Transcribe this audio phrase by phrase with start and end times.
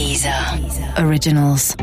[0.00, 0.58] Dieser
[0.96, 1.76] Originals.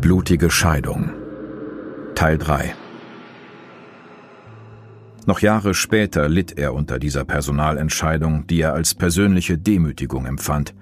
[0.00, 1.12] Blutige Scheidung
[2.16, 2.74] Teil 3
[5.26, 10.74] Noch Jahre später litt er unter dieser Personalentscheidung, die er als persönliche Demütigung empfand.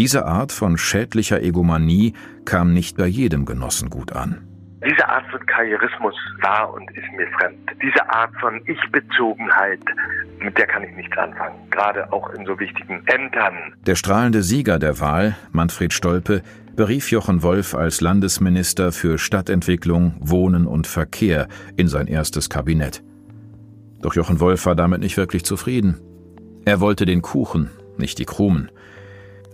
[0.00, 2.14] Diese Art von schädlicher Egomanie
[2.46, 4.40] kam nicht bei jedem Genossen gut an.
[4.82, 7.70] Diese Art von Karrierismus war und ist mir fremd.
[7.82, 9.82] Diese Art von Ich-Bezogenheit,
[10.38, 13.74] mit der kann ich nichts anfangen, gerade auch in so wichtigen Ämtern.
[13.84, 16.40] Der strahlende Sieger der Wahl, Manfred Stolpe,
[16.74, 21.46] berief Jochen Wolf als Landesminister für Stadtentwicklung, Wohnen und Verkehr
[21.76, 23.02] in sein erstes Kabinett.
[24.00, 26.00] Doch Jochen Wolf war damit nicht wirklich zufrieden.
[26.64, 28.70] Er wollte den Kuchen, nicht die Krumen.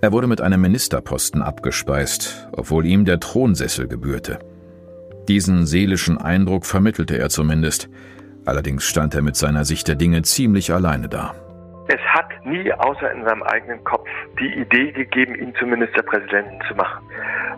[0.02, 4.38] Er wurde mit einem Ministerposten abgespeist, obwohl ihm der Thronsessel gebührte.
[5.26, 7.88] Diesen seelischen Eindruck vermittelte er zumindest.
[8.44, 11.34] Allerdings stand er mit seiner Sicht der Dinge ziemlich alleine da.
[11.88, 14.06] Es hat nie außer in seinem eigenen Kopf
[14.38, 17.02] die Idee gegeben, ihn zum Ministerpräsidenten zu machen.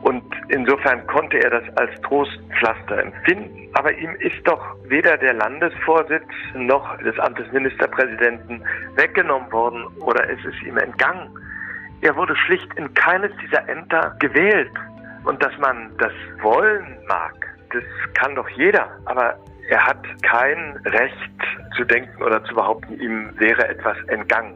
[0.03, 3.69] Und insofern konnte er das als Trostpflaster empfinden.
[3.75, 8.63] Aber ihm ist doch weder der Landesvorsitz noch das Amt des Ministerpräsidenten
[8.95, 11.29] weggenommen worden oder es ist ihm entgangen.
[12.01, 14.71] Er wurde schlicht in keines dieser Ämter gewählt.
[15.25, 17.35] Und dass man das wollen mag,
[17.73, 17.83] das
[18.15, 18.89] kann doch jeder.
[19.05, 19.37] Aber
[19.69, 24.55] er hat kein Recht zu denken oder zu behaupten, ihm wäre etwas entgangen.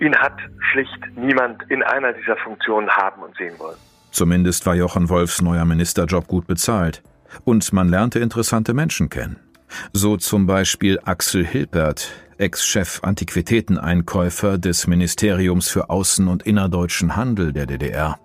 [0.00, 0.36] Ihn hat
[0.72, 3.78] schlicht niemand in einer dieser Funktionen haben und sehen wollen.
[4.10, 7.02] Zumindest war Jochen Wolfs neuer Ministerjob gut bezahlt.
[7.44, 9.36] Und man lernte interessante Menschen kennen.
[9.92, 17.66] So zum Beispiel Axel Hilpert, Ex-Chef Antiquitäteneinkäufer des Ministeriums für Außen- und Innerdeutschen Handel der
[17.66, 18.18] DDR.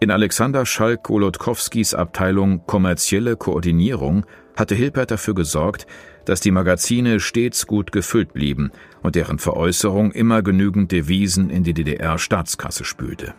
[0.00, 5.86] In Alexander Schalk-Golodkowskis Abteilung Kommerzielle Koordinierung hatte Hilpert dafür gesorgt,
[6.24, 8.72] dass die Magazine stets gut gefüllt blieben
[9.04, 13.34] und deren Veräußerung immer genügend Devisen in die DDR-Staatskasse spülte.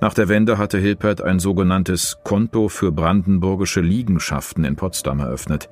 [0.00, 5.68] Nach der Wende hatte Hilpert ein sogenanntes Konto für brandenburgische Liegenschaften in Potsdam eröffnet.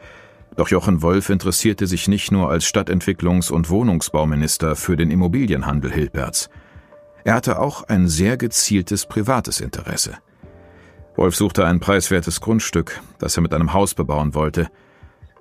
[0.55, 6.49] Doch Jochen Wolf interessierte sich nicht nur als Stadtentwicklungs- und Wohnungsbauminister für den Immobilienhandel Hilperts.
[7.25, 10.19] Er hatte auch ein sehr gezieltes privates Interesse.
[11.17, 14.69] Wolf suchte ein preiswertes Grundstück, das er mit einem Haus bebauen wollte.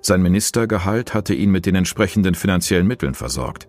[0.00, 3.68] Sein Ministergehalt hatte ihn mit den entsprechenden finanziellen Mitteln versorgt.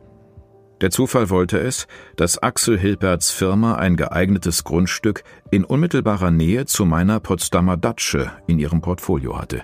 [0.81, 6.85] Der Zufall wollte es, dass Axel Hilperts Firma ein geeignetes Grundstück in unmittelbarer Nähe zu
[6.85, 9.63] meiner Potsdamer Datsche in ihrem Portfolio hatte.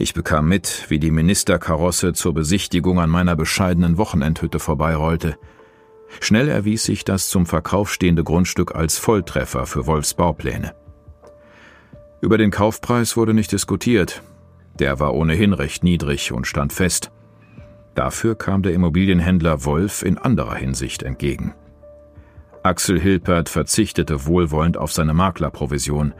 [0.00, 5.36] Ich bekam mit, wie die Ministerkarosse zur Besichtigung an meiner bescheidenen Wochenendhütte vorbeirollte.
[6.20, 10.74] Schnell erwies sich das zum Verkauf stehende Grundstück als Volltreffer für Wolfs Baupläne.
[12.22, 14.22] Über den Kaufpreis wurde nicht diskutiert.
[14.78, 17.10] Der war ohnehin recht niedrig und stand fest.
[17.94, 21.54] Dafür kam der Immobilienhändler Wolf in anderer Hinsicht entgegen.
[22.62, 26.14] Axel Hilpert verzichtete wohlwollend auf seine Maklerprovision.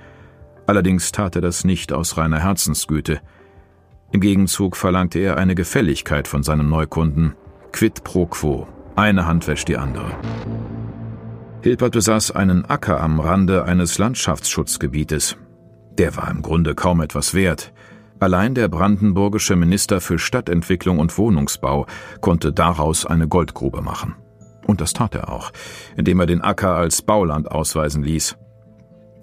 [0.66, 3.22] Allerdings tat er das nicht aus reiner Herzensgüte.
[4.12, 7.34] Im Gegenzug verlangte er eine Gefälligkeit von seinem Neukunden,
[7.72, 8.66] quid pro quo,
[8.97, 10.10] eine Hand wäscht die andere.
[11.62, 15.37] Hilpert besaß einen Acker am Rande eines Landschaftsschutzgebietes,
[16.00, 17.72] der war im Grunde kaum etwas wert.
[18.21, 21.87] Allein der brandenburgische Minister für Stadtentwicklung und Wohnungsbau
[22.21, 24.15] konnte daraus eine Goldgrube machen.
[24.66, 25.53] Und das tat er auch,
[25.97, 28.37] indem er den Acker als Bauland ausweisen ließ.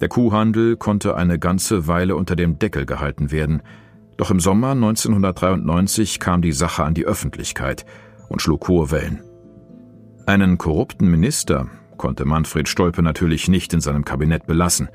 [0.00, 3.62] Der Kuhhandel konnte eine ganze Weile unter dem Deckel gehalten werden,
[4.18, 7.86] doch im Sommer 1993 kam die Sache an die Öffentlichkeit
[8.28, 9.22] und schlug hohe Wellen.
[10.26, 14.90] Einen korrupten Minister konnte Manfred Stolpe natürlich nicht in seinem Kabinett belassen,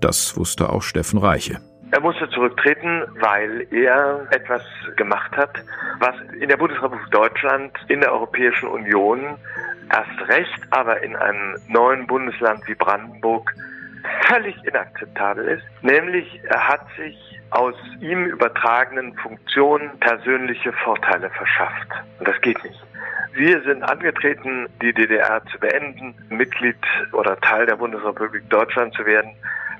[0.00, 1.60] das wusste auch Steffen Reiche.
[1.92, 4.62] Er musste zurücktreten, weil er etwas
[4.96, 5.50] gemacht hat,
[6.00, 9.36] was in der Bundesrepublik Deutschland, in der Europäischen Union,
[9.92, 13.54] erst recht, aber in einem neuen Bundesland wie Brandenburg
[14.28, 15.64] völlig inakzeptabel ist.
[15.82, 17.16] Nämlich er hat sich
[17.50, 21.88] aus ihm übertragenen Funktionen persönliche Vorteile verschafft.
[22.18, 22.82] Und das geht nicht.
[23.34, 26.76] Wir sind angetreten, die DDR zu beenden, Mitglied
[27.12, 29.30] oder Teil der Bundesrepublik Deutschland zu werden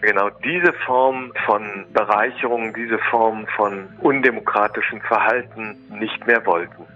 [0.03, 6.87] genau diese Form von Bereicherung, diese Form von undemokratischem Verhalten nicht mehr wollten.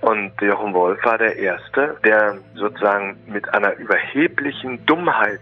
[0.00, 5.40] Und Jochen Wolf war der Erste, der sozusagen mit einer überheblichen Dummheit,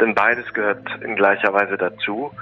[0.00, 2.32] denn beides gehört in gleicher Weise dazu,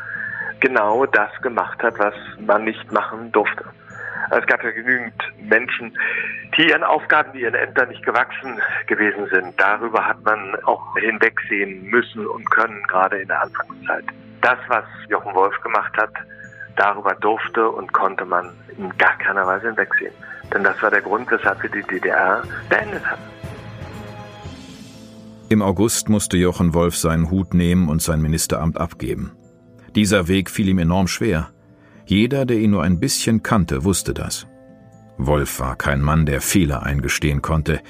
[0.61, 3.65] genau das gemacht hat, was man nicht machen durfte.
[4.31, 5.97] Es gab ja genügend Menschen,
[6.57, 9.61] die ihren Aufgaben, die ihren Ämtern nicht gewachsen gewesen sind.
[9.61, 14.05] Darüber hat man auch hinwegsehen müssen und können, gerade in der Anfangszeit.
[14.41, 16.13] Das, was Jochen Wolf gemacht hat,
[16.77, 20.15] darüber durfte und konnte man in gar keiner Weise hinwegsehen.
[20.55, 23.42] Denn das war der Grund, weshalb wir die DDR beendet haben.
[25.53, 29.33] Im August musste Jochen Wolf seinen Hut nehmen und sein Ministeramt abgeben.
[29.95, 31.51] Dieser Weg fiel ihm enorm schwer.
[32.07, 34.47] Jeder, der ihn nur ein bisschen kannte, wusste das.
[35.19, 37.83] Wolf war kein Mann, der Fehler eingestehen konnte.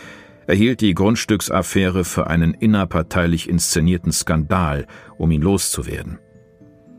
[0.49, 6.19] Er hielt die Grundstücksaffäre für einen innerparteilich inszenierten Skandal, um ihn loszuwerden.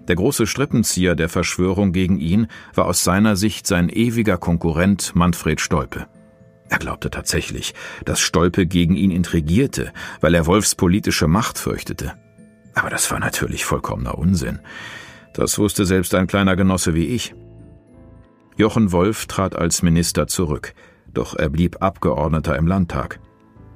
[0.08, 5.60] Der große Strippenzieher der Verschwörung gegen ihn war aus seiner Sicht sein ewiger Konkurrent Manfred
[5.60, 6.08] Stolpe.
[6.74, 12.16] Er glaubte tatsächlich, dass Stolpe gegen ihn intrigierte, weil er Wolfs politische Macht fürchtete.
[12.74, 14.58] Aber das war natürlich vollkommener Unsinn.
[15.36, 17.36] Das wusste selbst ein kleiner Genosse wie ich.
[18.58, 20.74] Jochen Wolf trat als Minister zurück,
[21.14, 23.20] doch er blieb Abgeordneter im Landtag.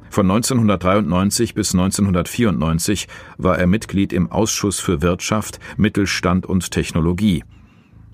[0.09, 3.07] Von 1993 bis 1994
[3.37, 7.43] war er Mitglied im Ausschuss für Wirtschaft, Mittelstand und Technologie.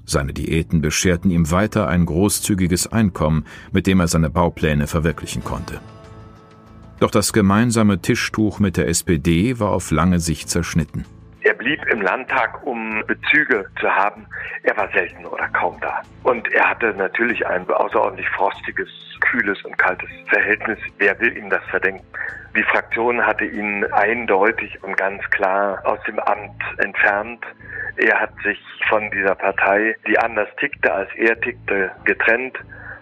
[0.05, 5.79] Seine Diäten bescherten ihm weiter ein großzügiges Einkommen, mit dem er seine Baupläne verwirklichen konnte.
[6.99, 11.05] Doch das gemeinsame Tischtuch mit der SPD war auf lange Sicht zerschnitten.
[11.41, 14.25] Er blieb im Landtag, um Bezüge zu haben.
[14.63, 16.01] Er war selten oder kaum da.
[16.23, 18.87] Und er hatte natürlich ein außerordentlich frostiges,
[19.19, 20.79] kühles und kaltes Verhältnis.
[20.99, 22.05] Wer will ihm das verdenken?
[22.55, 27.43] Die Fraktion hatte ihn eindeutig und ganz klar aus dem Amt entfernt.
[27.97, 28.59] Er hat sich
[28.89, 32.57] von dieser Partei, die anders tickte als er tickte, getrennt.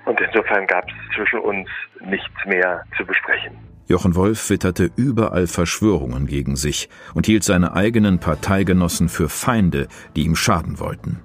[0.06, 1.70] Und insofern gab es zwischen uns
[2.02, 3.58] nichts mehr zu besprechen.
[3.88, 10.24] Jochen Wolf witterte überall Verschwörungen gegen sich und hielt seine eigenen Parteigenossen für Feinde, die
[10.24, 11.20] ihm schaden wollten.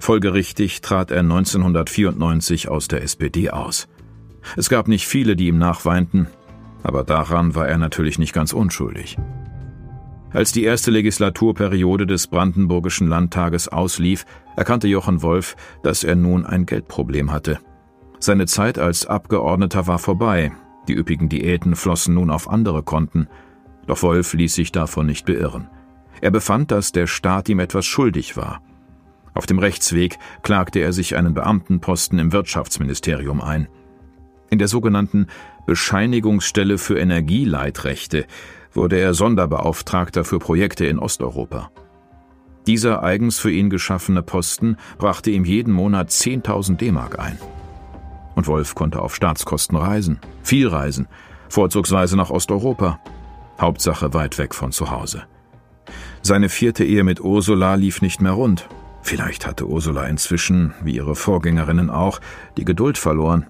[0.00, 3.88] Folgerichtig trat er 1994 aus der SPD aus.
[4.56, 6.28] Es gab nicht viele, die ihm nachweinten,
[6.82, 9.16] aber daran war er natürlich nicht ganz unschuldig.
[10.32, 14.26] Als die erste Legislaturperiode des Brandenburgischen Landtages auslief,
[14.56, 17.58] erkannte Jochen Wolf, dass er nun ein Geldproblem hatte.
[18.18, 20.52] Seine Zeit als Abgeordneter war vorbei
[20.88, 23.28] die üppigen Diäten flossen nun auf andere Konten,
[23.86, 25.68] doch Wolf ließ sich davon nicht beirren.
[26.20, 28.62] Er befand, dass der Staat ihm etwas schuldig war.
[29.34, 33.68] Auf dem Rechtsweg klagte er sich einen Beamtenposten im Wirtschaftsministerium ein.
[34.48, 35.26] In der sogenannten
[35.66, 38.26] Bescheinigungsstelle für Energieleitrechte
[38.76, 41.70] wurde er Sonderbeauftragter für Projekte in Osteuropa.
[42.66, 47.38] Dieser eigens für ihn geschaffene Posten brachte ihm jeden Monat 10.000 D-Mark ein.
[48.34, 51.08] Und Wolf konnte auf Staatskosten reisen, viel reisen,
[51.48, 53.00] vorzugsweise nach Osteuropa.
[53.60, 55.24] Hauptsache weit weg von zu Hause.
[56.22, 58.68] Seine vierte Ehe mit Ursula lief nicht mehr rund.
[59.00, 62.20] Vielleicht hatte Ursula inzwischen, wie ihre Vorgängerinnen auch,
[62.56, 63.46] die Geduld verloren.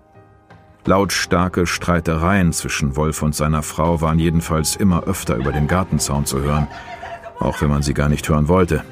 [0.86, 6.40] Lautstarke Streitereien zwischen Wolf und seiner Frau waren jedenfalls immer öfter über den Gartenzaun zu
[6.40, 6.68] hören,
[7.40, 8.84] auch wenn man sie gar nicht hören wollte.